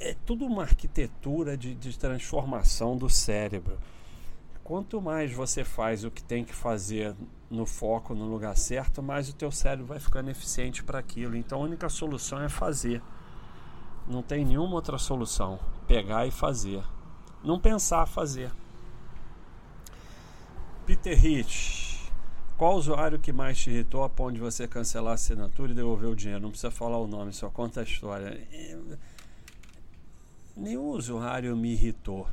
É, 0.05 0.13
tudo 0.25 0.45
uma 0.45 0.63
arquitetura 0.63 1.55
de, 1.55 1.73
de 1.73 1.97
transformação 1.97 2.97
do 2.97 3.09
cérebro. 3.09 3.79
Quanto 4.61 5.01
mais 5.01 5.31
você 5.31 5.63
faz 5.63 6.03
o 6.03 6.11
que 6.11 6.21
tem 6.21 6.43
que 6.43 6.53
fazer 6.53 7.15
no 7.49 7.65
foco, 7.65 8.13
no 8.13 8.25
lugar 8.25 8.57
certo, 8.57 9.01
mais 9.01 9.29
o 9.29 9.33
teu 9.33 9.49
cérebro 9.49 9.85
vai 9.85 10.01
ficando 10.01 10.29
eficiente 10.29 10.83
para 10.83 10.99
aquilo. 10.99 11.37
Então 11.37 11.61
a 11.61 11.63
única 11.63 11.87
solução 11.87 12.41
é 12.41 12.49
fazer. 12.49 13.01
Não 14.05 14.21
tem 14.21 14.43
nenhuma 14.43 14.73
outra 14.73 14.97
solução. 14.97 15.57
Pegar 15.87 16.27
e 16.27 16.31
fazer. 16.31 16.83
Não 17.41 17.57
pensar, 17.57 18.05
fazer. 18.05 18.51
Peter 20.85 21.25
Hitch. 21.25 22.11
Qual 22.57 22.75
usuário 22.75 23.19
que 23.19 23.31
mais 23.31 23.57
te 23.57 23.69
irritou 23.69 24.03
a 24.03 24.09
ponto 24.09 24.33
de 24.33 24.41
você 24.41 24.67
cancelar 24.67 25.11
a 25.11 25.15
assinatura 25.15 25.71
e 25.71 25.75
devolver 25.75 26.09
o 26.09 26.15
dinheiro? 26.15 26.41
Não 26.41 26.49
precisa 26.49 26.71
falar 26.71 26.97
o 26.97 27.07
nome, 27.07 27.31
só 27.31 27.49
conta 27.49 27.79
a 27.79 27.83
história. 27.83 28.37
Nenhum 30.55 30.89
usuário 30.89 31.55
me 31.55 31.73
irritou. 31.73 32.27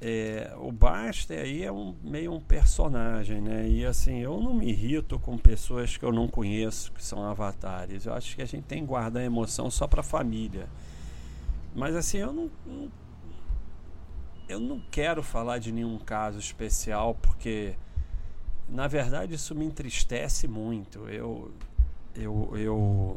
É, 0.00 0.52
o 0.58 0.70
Baster 0.70 1.40
aí 1.40 1.64
é 1.64 1.72
um, 1.72 1.94
meio 2.04 2.32
um 2.32 2.40
personagem, 2.40 3.40
né? 3.40 3.68
E 3.68 3.84
assim, 3.84 4.18
eu 4.18 4.40
não 4.40 4.54
me 4.54 4.68
irrito 4.68 5.18
com 5.18 5.36
pessoas 5.36 5.96
que 5.96 6.04
eu 6.04 6.12
não 6.12 6.28
conheço, 6.28 6.92
que 6.92 7.04
são 7.04 7.24
avatares. 7.24 8.06
Eu 8.06 8.14
acho 8.14 8.36
que 8.36 8.42
a 8.42 8.46
gente 8.46 8.64
tem 8.64 8.80
que 8.80 8.86
guardar 8.86 9.22
emoção 9.24 9.70
só 9.70 9.86
pra 9.86 10.02
família. 10.02 10.68
Mas 11.74 11.96
assim, 11.96 12.18
eu 12.18 12.32
não, 12.32 12.50
não 12.64 12.90
eu 14.48 14.58
não 14.58 14.80
quero 14.90 15.22
falar 15.22 15.58
de 15.58 15.70
nenhum 15.70 15.98
caso 15.98 16.38
especial 16.38 17.14
porque 17.14 17.74
na 18.68 18.88
verdade 18.88 19.34
isso 19.34 19.54
me 19.54 19.64
entristece 19.64 20.48
muito. 20.48 21.08
Eu 21.08 21.52
eu 22.14 22.56
eu 22.56 23.16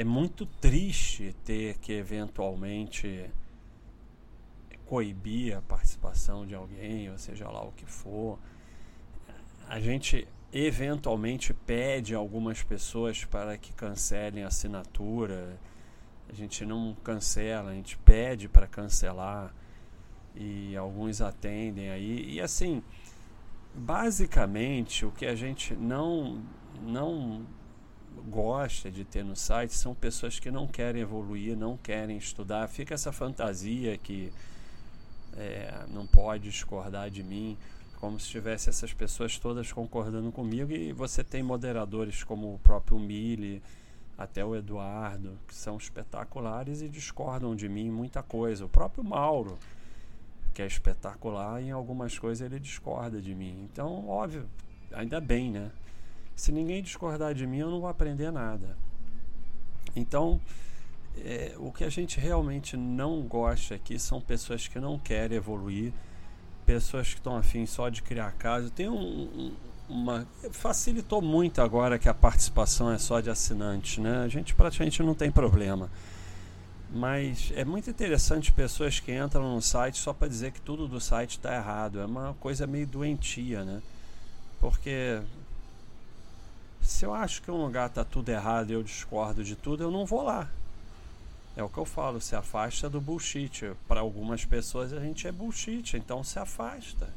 é 0.00 0.04
muito 0.04 0.46
triste 0.46 1.36
ter 1.44 1.76
que 1.76 1.92
eventualmente 1.92 3.30
coibir 4.86 5.54
a 5.54 5.60
participação 5.60 6.46
de 6.46 6.54
alguém, 6.54 7.10
ou 7.10 7.18
seja 7.18 7.46
lá 7.50 7.62
o 7.62 7.72
que 7.72 7.84
for. 7.84 8.38
A 9.68 9.78
gente 9.78 10.26
eventualmente 10.50 11.52
pede 11.52 12.14
algumas 12.14 12.62
pessoas 12.62 13.26
para 13.26 13.58
que 13.58 13.74
cancelem 13.74 14.42
a 14.42 14.46
assinatura. 14.46 15.60
A 16.30 16.32
gente 16.32 16.64
não 16.64 16.96
cancela, 17.04 17.70
a 17.70 17.74
gente 17.74 17.98
pede 17.98 18.48
para 18.48 18.66
cancelar 18.66 19.54
e 20.34 20.74
alguns 20.78 21.20
atendem 21.20 21.90
aí. 21.90 22.36
E 22.36 22.40
assim, 22.40 22.82
basicamente 23.74 25.04
o 25.04 25.12
que 25.12 25.26
a 25.26 25.34
gente 25.34 25.74
não 25.74 26.42
não 26.80 27.44
gosta 28.28 28.90
de 28.90 29.04
ter 29.04 29.24
no 29.24 29.36
site 29.36 29.74
são 29.74 29.94
pessoas 29.94 30.38
que 30.38 30.50
não 30.50 30.66
querem 30.66 31.02
evoluir, 31.02 31.56
não 31.56 31.76
querem 31.76 32.16
estudar. 32.16 32.68
Fica 32.68 32.94
essa 32.94 33.12
fantasia 33.12 33.96
que 33.98 34.32
é, 35.36 35.84
não 35.88 36.06
pode 36.06 36.44
discordar 36.44 37.10
de 37.10 37.22
mim, 37.22 37.56
como 38.00 38.18
se 38.18 38.28
tivesse 38.28 38.68
essas 38.68 38.92
pessoas 38.92 39.38
todas 39.38 39.72
concordando 39.72 40.32
comigo 40.32 40.72
e 40.72 40.92
você 40.92 41.22
tem 41.22 41.42
moderadores 41.42 42.24
como 42.24 42.54
o 42.54 42.58
próprio 42.58 42.98
Mili, 42.98 43.62
até 44.16 44.44
o 44.44 44.54
Eduardo, 44.54 45.38
que 45.48 45.54
são 45.54 45.78
espetaculares 45.78 46.82
e 46.82 46.88
discordam 46.88 47.56
de 47.56 47.68
mim 47.68 47.90
muita 47.90 48.22
coisa. 48.22 48.66
O 48.66 48.68
próprio 48.68 49.02
Mauro, 49.02 49.58
que 50.52 50.60
é 50.60 50.66
espetacular, 50.66 51.62
em 51.62 51.70
algumas 51.70 52.18
coisas 52.18 52.44
ele 52.44 52.60
discorda 52.60 53.20
de 53.20 53.34
mim. 53.34 53.68
Então, 53.72 54.06
óbvio, 54.08 54.46
ainda 54.92 55.20
bem, 55.20 55.50
né? 55.50 55.70
Se 56.40 56.50
ninguém 56.50 56.82
discordar 56.82 57.34
de 57.34 57.46
mim, 57.46 57.58
eu 57.58 57.70
não 57.70 57.80
vou 57.80 57.88
aprender 57.90 58.30
nada. 58.32 58.74
Então, 59.94 60.40
é, 61.18 61.52
o 61.58 61.70
que 61.70 61.84
a 61.84 61.90
gente 61.90 62.18
realmente 62.18 62.78
não 62.78 63.20
gosta 63.20 63.74
aqui 63.74 63.98
são 63.98 64.22
pessoas 64.22 64.66
que 64.66 64.80
não 64.80 64.98
querem 64.98 65.36
evoluir, 65.36 65.92
pessoas 66.64 67.08
que 67.08 67.16
estão 67.16 67.36
afim 67.36 67.66
só 67.66 67.90
de 67.90 68.00
criar 68.00 68.32
casa. 68.32 68.70
Tem 68.70 68.88
um, 68.88 69.52
uma. 69.86 70.26
Facilitou 70.50 71.20
muito 71.20 71.60
agora 71.60 71.98
que 71.98 72.08
a 72.08 72.14
participação 72.14 72.90
é 72.90 72.96
só 72.96 73.20
de 73.20 73.28
assinantes, 73.28 73.98
né? 73.98 74.22
A 74.22 74.28
gente 74.28 74.54
praticamente 74.54 75.02
não 75.02 75.14
tem 75.14 75.30
problema. 75.30 75.90
Mas 76.90 77.52
é 77.54 77.66
muito 77.66 77.90
interessante 77.90 78.50
pessoas 78.50 78.98
que 78.98 79.12
entram 79.12 79.54
no 79.54 79.60
site 79.60 79.98
só 79.98 80.14
para 80.14 80.26
dizer 80.26 80.52
que 80.52 80.60
tudo 80.62 80.88
do 80.88 81.02
site 81.02 81.32
está 81.32 81.54
errado. 81.54 82.00
É 82.00 82.06
uma 82.06 82.32
coisa 82.40 82.66
meio 82.66 82.86
doentia, 82.86 83.62
né? 83.62 83.82
Porque 84.58 85.20
se 86.80 87.04
eu 87.04 87.14
acho 87.14 87.42
que 87.42 87.50
um 87.50 87.64
lugar 87.64 87.88
está 87.88 88.04
tudo 88.04 88.28
errado 88.28 88.70
e 88.70 88.72
eu 88.72 88.82
discordo 88.82 89.44
de 89.44 89.56
tudo, 89.56 89.82
eu 89.82 89.90
não 89.90 90.04
vou 90.04 90.22
lá. 90.22 90.48
É 91.56 91.62
o 91.62 91.68
que 91.68 91.78
eu 91.78 91.84
falo, 91.84 92.20
se 92.20 92.36
afasta 92.36 92.88
do 92.88 93.00
bullshit. 93.00 93.72
Para 93.88 94.00
algumas 94.00 94.44
pessoas 94.44 94.92
a 94.92 95.00
gente 95.00 95.26
é 95.26 95.32
bullshit, 95.32 95.96
então 95.96 96.22
se 96.22 96.38
afasta. 96.38 97.08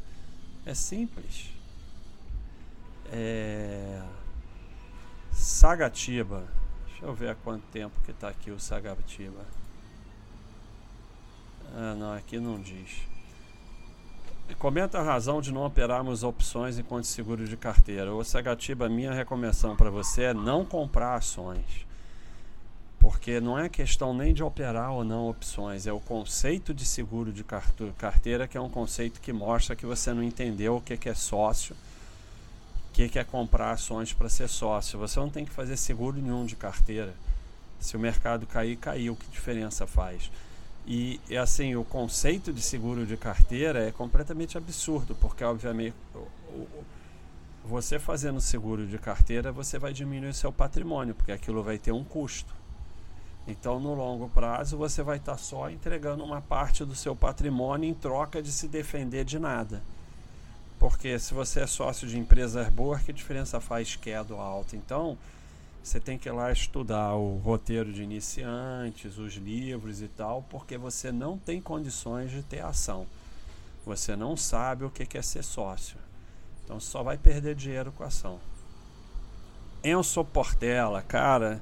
É 0.65 0.73
simples. 0.73 1.49
É... 3.11 4.01
Sagatiba. 5.31 6.47
Deixa 6.87 7.05
eu 7.05 7.13
ver 7.13 7.29
há 7.29 7.35
quanto 7.35 7.63
tempo 7.67 7.99
que 8.03 8.11
está 8.11 8.29
aqui 8.29 8.51
o 8.51 8.59
Sagatiba. 8.59 9.45
Ah, 11.75 11.95
não, 11.95 12.13
aqui 12.13 12.39
não 12.39 12.61
diz. 12.61 13.12
Comenta 14.59 14.99
a 14.99 15.03
razão 15.03 15.41
de 15.41 15.51
não 15.51 15.65
operarmos 15.65 16.23
opções 16.23 16.77
enquanto 16.77 17.05
seguro 17.05 17.47
de 17.47 17.57
carteira. 17.57 18.13
Ô 18.13 18.23
Sagatiba, 18.23 18.87
minha 18.87 19.13
recomendação 19.13 19.75
para 19.75 19.89
você 19.89 20.23
é 20.23 20.33
não 20.33 20.63
comprar 20.63 21.15
ações 21.15 21.85
porque 23.03 23.41
não 23.41 23.59
é 23.59 23.67
questão 23.67 24.13
nem 24.13 24.33
de 24.33 24.41
operar 24.41 24.93
ou 24.93 25.03
não 25.03 25.27
opções, 25.27 25.85
é 25.85 25.91
o 25.91 25.99
conceito 25.99 26.73
de 26.73 26.85
seguro 26.85 27.33
de 27.33 27.43
carteira 27.97 28.47
que 28.47 28.57
é 28.57 28.61
um 28.61 28.69
conceito 28.69 29.19
que 29.19 29.33
mostra 29.33 29.75
que 29.75 29.85
você 29.85 30.13
não 30.13 30.23
entendeu 30.23 30.77
o 30.77 30.81
que 30.81 31.09
é 31.09 31.13
sócio, 31.13 31.75
o 32.89 32.93
que 32.93 33.19
é 33.19 33.23
comprar 33.25 33.71
ações 33.71 34.13
para 34.13 34.29
ser 34.29 34.47
sócio. 34.47 34.97
Você 34.99 35.19
não 35.19 35.29
tem 35.29 35.43
que 35.43 35.51
fazer 35.51 35.75
seguro 35.75 36.21
nenhum 36.21 36.45
de 36.45 36.55
carteira. 36.55 37.13
Se 37.77 37.97
o 37.97 37.99
mercado 37.99 38.47
cair, 38.47 38.77
caiu, 38.77 39.17
que 39.17 39.27
diferença 39.27 39.85
faz? 39.85 40.31
E 40.85 41.19
assim, 41.41 41.75
o 41.75 41.83
conceito 41.83 42.51
de 42.51 42.61
seguro 42.61 43.05
de 43.05 43.15
carteira 43.15 43.87
é 43.87 43.91
completamente 43.91 44.57
absurdo, 44.57 45.15
porque 45.15 45.43
obviamente 45.43 45.95
você 47.63 47.97
fazendo 47.97 48.41
seguro 48.41 48.85
de 48.85 48.97
carteira, 48.97 49.51
você 49.51 49.79
vai 49.79 49.93
diminuir 49.93 50.33
seu 50.33 50.51
patrimônio, 50.51 51.15
porque 51.15 51.31
aquilo 51.31 51.63
vai 51.63 51.77
ter 51.77 51.93
um 51.93 52.03
custo. 52.03 52.53
Então, 53.47 53.79
no 53.79 53.93
longo 53.93 54.29
prazo, 54.29 54.77
você 54.77 55.01
vai 55.01 55.17
estar 55.17 55.37
só 55.37 55.69
entregando 55.69 56.23
uma 56.23 56.41
parte 56.41 56.83
do 56.83 56.95
seu 56.95 57.15
patrimônio 57.15 57.89
em 57.89 57.93
troca 57.93 58.41
de 58.41 58.51
se 58.51 58.67
defender 58.67 59.25
de 59.25 59.39
nada. 59.39 59.81
Porque 60.79 61.17
se 61.17 61.33
você 61.33 61.61
é 61.61 61.67
sócio 61.67 62.07
de 62.07 62.17
empresa 62.17 62.69
boa, 62.71 62.99
que 62.99 63.13
diferença 63.13 63.59
faz 63.59 63.95
queda 63.95 64.33
ou 64.33 64.41
alta? 64.41 64.75
Então, 64.75 65.17
você 65.83 65.99
tem 65.99 66.17
que 66.17 66.29
ir 66.29 66.31
lá 66.31 66.51
estudar 66.51 67.13
o 67.15 67.37
roteiro 67.37 67.91
de 67.91 68.01
iniciantes, 68.01 69.17
os 69.17 69.33
livros 69.33 70.01
e 70.01 70.07
tal, 70.07 70.43
porque 70.49 70.77
você 70.77 71.11
não 71.11 71.37
tem 71.37 71.61
condições 71.61 72.31
de 72.31 72.41
ter 72.41 72.63
ação. 72.63 73.05
Você 73.85 74.15
não 74.15 74.37
sabe 74.37 74.85
o 74.85 74.89
que 74.89 75.17
é 75.17 75.21
ser 75.21 75.43
sócio. 75.43 75.97
Então, 76.63 76.79
só 76.79 77.03
vai 77.03 77.17
perder 77.17 77.53
dinheiro 77.53 77.91
com 77.91 78.03
ação. 78.03 78.39
Enzo 79.83 80.23
Portela, 80.23 81.01
cara 81.01 81.59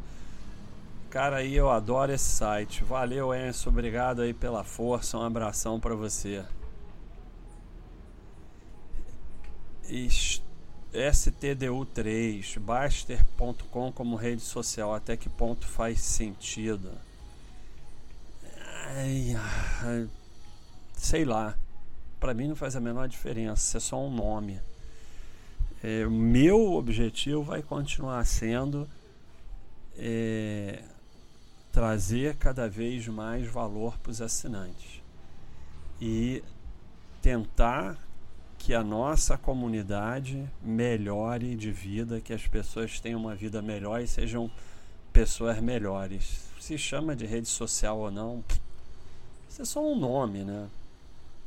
Cara, 1.11 1.37
aí 1.37 1.53
eu 1.53 1.69
adoro 1.69 2.13
esse 2.13 2.23
site. 2.23 2.85
Valeu, 2.85 3.35
Enzo. 3.35 3.67
Obrigado 3.67 4.21
aí 4.21 4.33
pela 4.33 4.63
força. 4.63 5.17
Um 5.17 5.23
abração 5.23 5.77
para 5.77 5.93
você. 5.93 6.41
STDU3, 10.93 12.60
Baster.com 12.60 13.91
como 13.91 14.15
rede 14.15 14.41
social, 14.41 14.93
até 14.93 15.15
que 15.15 15.29
ponto 15.29 15.65
faz 15.65 16.01
sentido? 16.01 16.91
Ai, 18.88 19.36
sei 20.95 21.24
lá. 21.24 21.57
Para 22.19 22.33
mim 22.33 22.48
não 22.48 22.55
faz 22.55 22.75
a 22.75 22.79
menor 22.79 23.07
diferença, 23.07 23.77
é 23.77 23.79
só 23.79 24.00
um 24.00 24.13
nome. 24.13 24.60
É, 25.83 26.05
meu 26.05 26.74
objetivo 26.74 27.41
vai 27.41 27.63
continuar 27.63 28.24
sendo 28.25 28.88
é, 29.98 30.83
trazer 31.71 32.36
cada 32.36 32.69
vez 32.69 33.07
mais 33.07 33.48
valor 33.48 33.98
para 33.98 34.12
os 34.12 34.21
assinantes 34.21 35.01
e 36.00 36.43
tentar 37.21 37.98
que 38.62 38.75
a 38.75 38.84
nossa 38.84 39.39
comunidade 39.39 40.48
melhore 40.62 41.56
de 41.56 41.72
vida, 41.72 42.22
que 42.22 42.32
as 42.32 42.46
pessoas 42.46 43.00
tenham 43.00 43.20
uma 43.20 43.34
vida 43.34 43.60
melhor 43.60 44.00
e 44.01 44.08
sejam 44.08 44.51
pessoas 45.12 45.60
melhores. 45.60 46.46
Se 46.60 46.77
chama 46.77 47.15
de 47.15 47.25
rede 47.25 47.48
social 47.48 47.98
ou 47.98 48.12
não, 48.12 48.44
isso 49.50 49.63
é 49.63 49.65
só 49.65 49.84
um 49.84 50.00
nome, 50.00 50.44
né? 50.44 50.70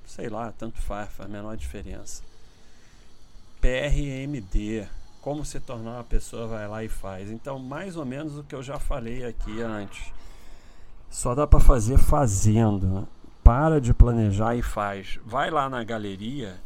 Sei 0.05 0.29
lá, 0.29 0.51
tanto 0.51 0.83
faz, 0.83 1.09
faz 1.13 1.31
a 1.31 1.33
menor 1.33 1.57
diferença. 1.57 2.21
PRMD, 3.61 4.85
como 5.21 5.45
se 5.45 5.61
tornar 5.61 5.93
uma 5.93 6.05
pessoa, 6.05 6.49
vai 6.49 6.67
lá 6.67 6.83
e 6.83 6.89
faz. 6.89 7.31
Então, 7.31 7.61
mais 7.61 7.97
ou 7.97 8.05
menos 8.05 8.37
o 8.37 8.43
que 8.43 8.57
eu 8.57 8.63
já 8.63 8.81
falei 8.81 9.25
aqui 9.25 9.63
antes. 9.63 10.13
Só 11.09 11.33
dá 11.33 11.47
para 11.47 11.61
fazer 11.61 11.97
fazendo. 11.97 13.07
Para 13.45 13.81
de 13.81 13.95
planejar 13.95 14.57
e 14.57 14.63
faz. 14.63 15.21
Vai 15.25 15.49
lá 15.49 15.71
na 15.71 15.85
galeria 15.85 16.59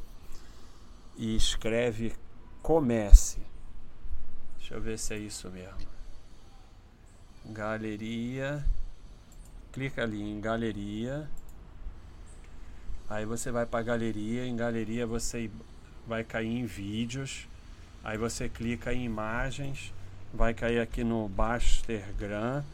e 1.19 1.35
escreve 1.35 2.15
comece. 2.63 3.43
Deixa 4.57 4.75
eu 4.75 4.81
ver 4.81 4.99
se 4.99 5.15
é 5.15 5.19
isso 5.19 5.51
mesmo. 5.51 5.89
Galeria. 7.47 8.65
Clica 9.73 10.03
ali 10.03 10.23
em 10.23 10.41
galeria. 10.41 11.29
Aí 13.11 13.25
você 13.25 13.51
vai 13.51 13.67
para 13.67 13.83
galeria, 13.83 14.47
em 14.47 14.55
galeria 14.55 15.07
você 15.07 15.51
vai 16.07 16.23
cair 16.23 16.57
em 16.57 16.67
vídeos. 16.67 17.49
Aí 18.05 18.17
você 18.17 18.49
clica 18.49 18.93
em 18.93 19.05
imagens, 19.05 19.93
vai 20.33 20.55
cair 20.55 20.79
aqui 20.79 21.03
no 21.03 21.29
Bastergram, 21.29 22.65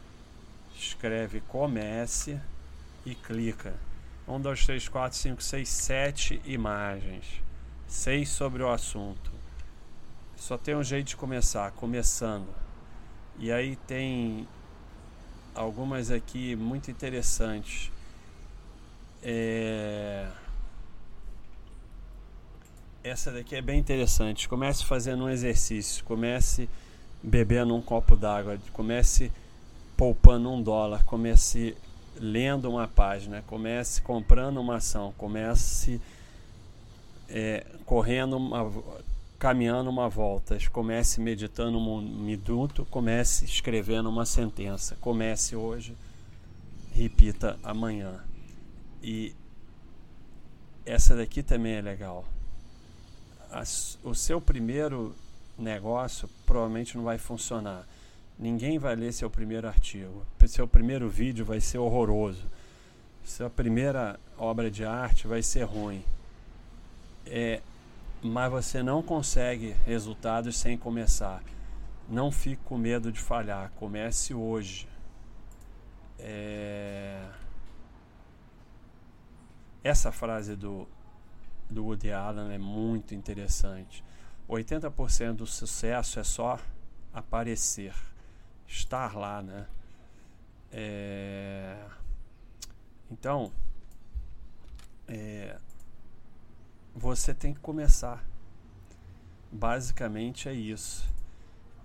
escreve 0.75 1.41
comece 1.41 2.39
e 3.05 3.15
clica. 3.15 3.73
1, 4.27 4.39
2, 4.39 4.65
3, 4.65 4.87
4, 4.87 5.17
5, 5.17 5.43
6, 5.43 5.69
7 5.69 6.41
imagens 6.45 7.44
sei 7.87 8.25
sobre 8.25 8.63
o 8.63 8.69
assunto. 8.69 9.31
Só 10.35 10.57
tem 10.57 10.75
um 10.75 10.83
jeito 10.83 11.07
de 11.07 11.15
começar, 11.15 11.71
começando. 11.71 12.47
E 13.39 13.51
aí 13.51 13.75
tem 13.75 14.47
algumas 15.53 16.11
aqui 16.11 16.55
muito 16.55 16.91
interessantes. 16.91 17.91
É... 19.23 20.27
Essa 23.03 23.31
daqui 23.31 23.55
é 23.55 23.61
bem 23.61 23.79
interessante. 23.79 24.49
Comece 24.49 24.83
fazendo 24.85 25.25
um 25.25 25.29
exercício, 25.29 26.03
comece 26.03 26.69
bebendo 27.21 27.75
um 27.75 27.81
copo 27.81 28.15
d'água, 28.15 28.59
comece 28.73 29.31
poupando 29.95 30.51
um 30.51 30.61
dólar, 30.61 31.03
comece 31.05 31.75
lendo 32.17 32.69
uma 32.69 32.87
página, 32.87 33.43
comece 33.47 34.01
comprando 34.01 34.59
uma 34.59 34.75
ação, 34.77 35.13
comece 35.17 36.01
é, 37.29 37.65
correndo 37.85 38.37
uma, 38.37 38.71
caminhando 39.37 39.89
uma 39.89 40.09
volta, 40.09 40.57
comece 40.71 41.19
meditando 41.21 41.77
um 41.77 42.01
minuto, 42.01 42.85
comece 42.89 43.45
escrevendo 43.45 44.09
uma 44.09 44.25
sentença, 44.25 44.95
comece 45.01 45.55
hoje, 45.55 45.95
repita 46.93 47.57
amanhã. 47.63 48.23
E 49.03 49.35
essa 50.85 51.15
daqui 51.15 51.43
também 51.43 51.73
é 51.73 51.81
legal. 51.81 52.25
As, 53.51 53.97
o 54.03 54.13
seu 54.13 54.41
primeiro 54.41 55.15
negócio 55.57 56.29
provavelmente 56.45 56.97
não 56.97 57.03
vai 57.03 57.17
funcionar. 57.17 57.87
Ninguém 58.37 58.77
vai 58.77 58.95
ler 58.95 59.13
seu 59.13 59.29
primeiro 59.29 59.67
artigo. 59.67 60.25
Seu 60.47 60.67
primeiro 60.67 61.09
vídeo 61.09 61.45
vai 61.45 61.61
ser 61.61 61.77
horroroso. 61.77 62.43
Sua 63.23 63.49
primeira 63.49 64.19
obra 64.37 64.69
de 64.69 64.83
arte 64.83 65.25
vai 65.25 65.41
ser 65.41 65.63
ruim 65.63 66.03
é, 67.25 67.61
mas 68.21 68.51
você 68.51 68.81
não 68.81 69.01
consegue 69.01 69.75
resultados 69.85 70.57
sem 70.57 70.77
começar. 70.77 71.43
Não 72.09 72.31
fique 72.31 72.61
com 72.63 72.77
medo 72.77 73.11
de 73.11 73.19
falhar. 73.19 73.71
Comece 73.75 74.33
hoje. 74.33 74.87
É... 76.19 77.27
Essa 79.83 80.11
frase 80.11 80.55
do, 80.55 80.87
do 81.69 81.85
Woody 81.85 82.11
Allen 82.11 82.53
é 82.53 82.57
muito 82.57 83.13
interessante. 83.13 84.03
80% 84.49 85.33
do 85.33 85.47
sucesso 85.47 86.19
é 86.19 86.23
só 86.23 86.59
aparecer, 87.13 87.93
estar 88.67 89.15
lá, 89.15 89.41
né? 89.41 89.67
É... 90.71 91.77
Então, 93.09 93.51
é, 95.07 95.57
você 96.95 97.33
tem 97.33 97.53
que 97.53 97.59
começar. 97.59 98.23
Basicamente 99.51 100.47
é 100.47 100.53
isso. 100.53 101.05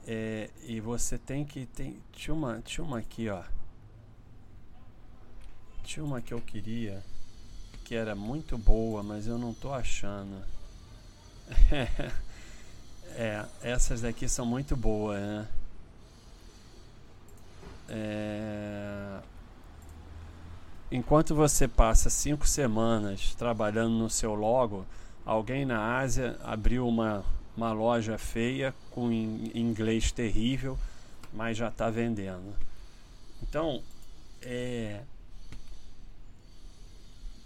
É, 0.07 0.49
e 0.63 0.81
você 0.81 1.19
tem 1.19 1.45
que. 1.45 1.67
Tem, 1.67 2.01
tinha, 2.13 2.33
uma, 2.33 2.61
tinha 2.61 2.85
uma 2.85 2.99
aqui, 2.99 3.29
ó. 3.29 3.43
Tinha 5.83 6.05
uma 6.05 6.21
que 6.21 6.33
eu 6.33 6.41
queria, 6.41 7.03
que 7.85 7.97
era 7.97 8.15
muito 8.15 8.57
boa, 8.57 9.03
mas 9.03 9.27
eu 9.27 9.37
não 9.37 9.53
tô 9.53 9.73
achando. 9.73 10.45
é, 13.17 13.45
essas 13.63 14.03
daqui 14.03 14.29
são 14.29 14.47
muito 14.47 14.77
boas, 14.77 15.21
né? 15.21 15.49
É, 17.89 19.21
enquanto 20.91 21.35
você 21.35 21.69
passa 21.69 22.11
cinco 22.11 22.47
semanas 22.47 23.35
trabalhando 23.35 23.95
no 23.95 24.11
seu 24.11 24.35
logo, 24.35 24.85
alguém 25.25 25.65
na 25.65 25.99
Ásia 25.99 26.39
abriu 26.43 26.87
uma, 26.87 27.25
uma 27.57 27.73
loja 27.73 28.19
feia 28.19 28.75
com 28.91 29.11
inglês 29.13 30.11
terrível, 30.11 30.79
mas 31.33 31.57
já 31.57 31.69
está 31.69 31.89
vendendo. 31.91 32.55
Então, 33.43 33.83
é, 34.43 35.03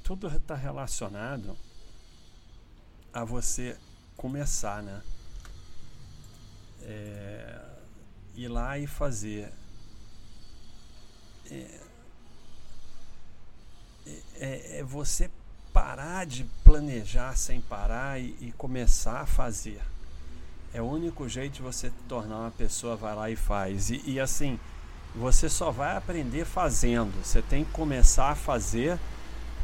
tudo 0.03 0.29
está 0.29 0.55
relacionado 0.55 1.57
a 3.13 3.25
você 3.25 3.77
começar, 4.17 4.83
né? 4.83 5.03
É, 6.83 7.61
ir 8.35 8.49
lá 8.49 8.79
e 8.79 8.87
fazer. 8.87 9.53
É, 11.51 11.84
é, 14.39 14.79
é 14.79 14.83
você 14.83 15.31
parar 15.73 16.25
de 16.25 16.45
planejar 16.63 17.37
sem 17.37 17.61
parar 17.61 18.21
e, 18.21 18.37
e, 18.41 18.53
começar 18.57 19.21
a 19.21 19.27
fazer. 19.27 19.81
É 20.73 20.81
o 20.81 20.85
único 20.85 21.29
jeito 21.29 21.55
de 21.55 21.63
você 21.63 21.91
tornar 22.09 22.39
uma 22.39 22.51
pessoa 22.51 22.97
vai 22.97 23.15
lá 23.15 23.31
e 23.31 23.37
faz. 23.37 23.91
E, 23.91 24.03
e 24.07 24.21
assim, 24.21 24.59
você 25.15 25.49
só 25.49 25.71
vai 25.71 25.97
aprender 25.97 26.45
fazendo. 26.45 27.13
Você 27.25 27.43
tem 27.43 27.65
que 27.65 27.73
começar 27.73 28.31
a 28.31 28.35
fazer 28.35 28.99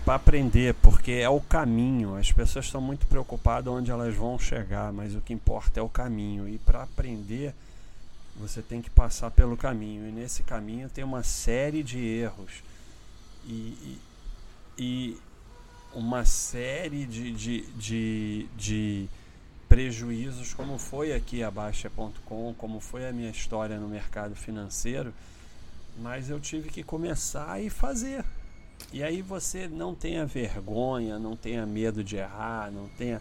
para 0.05 0.15
aprender, 0.15 0.75
porque 0.75 1.13
é 1.13 1.29
o 1.29 1.41
caminho. 1.41 2.17
As 2.17 2.33
pessoas 2.33 2.65
estão 2.65 2.81
muito 2.81 3.07
preocupadas 3.07 3.73
onde 3.73 3.91
elas 3.91 4.15
vão 4.15 4.39
chegar, 4.39 4.93
mas 4.93 5.15
o 5.15 5.21
que 5.21 5.33
importa 5.33 5.79
é 5.79 5.83
o 5.83 5.89
caminho. 5.89 6.49
E 6.49 6.59
para 6.59 6.83
aprender, 6.83 7.55
você 8.37 8.63
tem 8.63 8.83
que 8.83 8.91
passar 8.91 9.31
pelo 9.31 9.57
caminho. 9.57 10.09
E 10.09 10.13
nesse 10.13 10.43
caminho 10.43 10.89
tem 10.89 11.05
uma 11.05 11.23
série 11.23 11.83
de 11.83 11.99
erros. 11.99 12.63
E, 13.45 13.51
e, 13.53 13.99
e 14.81 15.15
uma 15.95 16.25
série 16.25 17.05
de, 17.05 17.33
de, 17.33 17.61
de, 17.73 18.49
de 18.57 19.09
prejuízos, 19.69 20.55
como 20.55 20.79
foi 20.79 21.13
aqui 21.13 21.43
a 21.43 21.51
Baixa.com, 21.51 22.55
como 22.57 22.81
foi 22.81 23.07
a 23.07 23.13
minha 23.13 23.29
história 23.29 23.79
no 23.79 23.87
mercado 23.87 24.35
financeiro, 24.35 25.13
mas 25.99 26.31
eu 26.31 26.41
tive 26.41 26.71
que 26.71 26.83
começar 26.83 27.61
e 27.61 27.69
fazer. 27.69 28.25
E 28.91 29.03
aí 29.03 29.21
você 29.21 29.69
não 29.69 29.95
tenha 29.95 30.25
vergonha, 30.25 31.19
não 31.19 31.37
tenha 31.37 31.67
medo 31.67 32.03
de 32.03 32.17
errar, 32.17 32.73
não 32.73 32.89
tenha. 32.97 33.21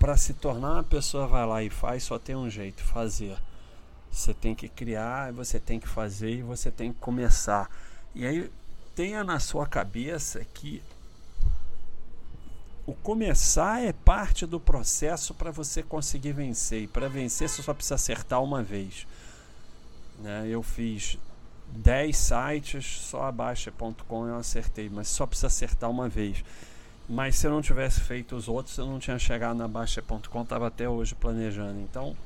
Para 0.00 0.16
se 0.16 0.34
tornar 0.34 0.72
uma 0.72 0.84
pessoa 0.84 1.28
vai 1.28 1.46
lá 1.46 1.62
e 1.62 1.70
faz, 1.70 2.02
só 2.02 2.18
tem 2.18 2.34
um 2.34 2.50
jeito, 2.50 2.82
fazer. 2.82 3.38
Você 4.10 4.34
tem 4.34 4.52
que 4.52 4.68
criar, 4.68 5.32
você 5.32 5.60
tem 5.60 5.78
que 5.78 5.86
fazer 5.86 6.38
e 6.38 6.42
você 6.42 6.72
tem 6.72 6.92
que 6.92 6.98
começar. 6.98 7.70
E 8.16 8.26
aí 8.26 8.50
tenha 8.98 9.22
na 9.22 9.38
sua 9.38 9.64
cabeça 9.64 10.44
que 10.52 10.82
o 12.84 12.92
começar 12.94 13.80
é 13.80 13.92
parte 13.92 14.44
do 14.44 14.58
processo 14.58 15.32
para 15.34 15.52
você 15.52 15.84
conseguir 15.84 16.32
vencer. 16.32 16.82
E 16.82 16.86
para 16.88 17.08
vencer 17.08 17.48
você 17.48 17.62
só 17.62 17.72
precisa 17.72 17.94
acertar 17.94 18.42
uma 18.42 18.60
vez. 18.60 19.06
Né? 20.18 20.48
Eu 20.48 20.64
fiz 20.64 21.16
10 21.68 22.16
sites, 22.16 23.00
só 23.02 23.22
a 23.22 23.30
Baixa.com 23.30 24.26
eu 24.26 24.34
acertei, 24.34 24.88
mas 24.88 25.06
só 25.06 25.24
precisa 25.24 25.46
acertar 25.46 25.88
uma 25.88 26.08
vez. 26.08 26.44
Mas 27.08 27.36
se 27.36 27.46
eu 27.46 27.52
não 27.52 27.62
tivesse 27.62 28.00
feito 28.00 28.34
os 28.34 28.48
outros, 28.48 28.78
eu 28.78 28.86
não 28.86 28.98
tinha 28.98 29.16
chegado 29.16 29.56
na 29.56 29.68
Baixa.com, 29.68 30.42
estava 30.42 30.66
até 30.66 30.88
hoje 30.88 31.14
planejando. 31.14 31.78
Então, 31.82 32.16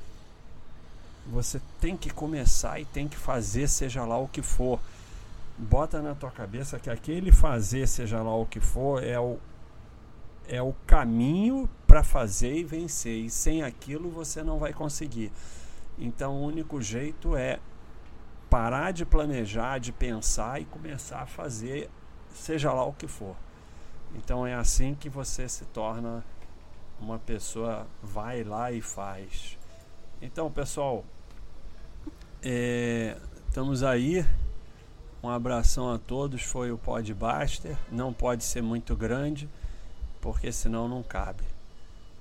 você 1.27 1.61
tem 1.79 1.95
que 1.95 2.09
começar 2.09 2.79
e 2.79 2.85
tem 2.85 3.07
que 3.07 3.15
fazer, 3.15 3.67
seja 3.67 4.03
lá 4.05 4.17
o 4.17 4.27
que 4.27 4.41
for. 4.41 4.79
Bota 5.57 6.01
na 6.01 6.15
tua 6.15 6.31
cabeça 6.31 6.79
que 6.79 6.89
aquele 6.89 7.31
fazer, 7.31 7.87
seja 7.87 8.21
lá 8.21 8.35
o 8.35 8.45
que 8.45 8.59
for, 8.59 9.03
é 9.03 9.19
o, 9.19 9.37
é 10.47 10.61
o 10.61 10.73
caminho 10.85 11.69
para 11.85 12.03
fazer 12.03 12.55
e 12.55 12.63
vencer. 12.63 13.25
E 13.25 13.29
sem 13.29 13.63
aquilo 13.63 14.09
você 14.09 14.43
não 14.43 14.57
vai 14.57 14.73
conseguir. 14.73 15.31
Então, 15.97 16.35
o 16.35 16.45
único 16.45 16.81
jeito 16.81 17.35
é 17.35 17.59
parar 18.49 18.91
de 18.91 19.05
planejar, 19.05 19.79
de 19.79 19.91
pensar 19.91 20.61
e 20.61 20.65
começar 20.65 21.21
a 21.21 21.25
fazer, 21.25 21.89
seja 22.33 22.71
lá 22.71 22.85
o 22.85 22.93
que 22.93 23.07
for. 23.07 23.35
Então 24.15 24.45
é 24.45 24.53
assim 24.53 24.93
que 24.93 25.09
você 25.09 25.49
se 25.49 25.65
torna 25.65 26.23
uma 26.99 27.17
pessoa 27.17 27.87
vai 28.01 28.43
lá 28.43 28.71
e 28.71 28.79
faz. 28.79 29.57
Então, 30.21 30.51
pessoal, 30.51 31.03
é, 32.41 33.17
estamos 33.47 33.83
aí. 33.83 34.25
Um 35.23 35.29
abração 35.29 35.89
a 35.89 35.97
todos. 35.97 36.41
Foi 36.43 36.71
o 36.71 36.77
Podbuster. 36.77 37.77
Não 37.89 38.11
pode 38.11 38.43
ser 38.43 38.61
muito 38.61 38.93
grande, 38.95 39.49
porque 40.19 40.51
senão 40.51 40.87
não 40.89 41.01
cabe. 41.01 41.43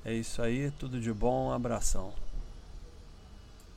É 0.05 0.15
isso 0.15 0.41
aí. 0.41 0.71
Tudo 0.79 1.01
de 1.01 1.13
bom. 1.13 1.49
Um 1.49 1.53
abração. 1.53 2.13